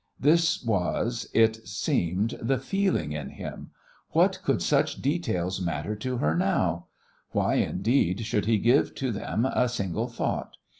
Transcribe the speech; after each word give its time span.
This 0.19 0.63
was, 0.63 1.29
it 1.31 1.67
seemed, 1.67 2.31
the 2.41 2.57
feeling 2.57 3.11
in 3.11 3.29
him: 3.29 3.69
"What 4.13 4.41
could 4.43 4.59
such 4.63 4.99
details 4.99 5.61
matter 5.61 5.95
to 5.97 6.17
her 6.17 6.35
now? 6.35 6.87
Why, 7.33 7.57
indeed, 7.57 8.21
should 8.21 8.47
he 8.47 8.57
give 8.57 8.95
to 8.95 9.11
them 9.11 9.45
a 9.45 9.69
single 9.69 10.07
thought? 10.07 10.57